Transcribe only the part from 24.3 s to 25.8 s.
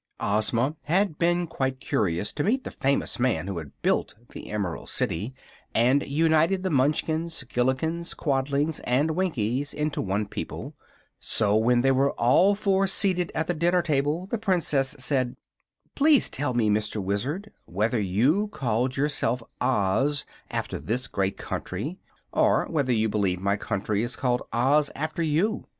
Oz after you.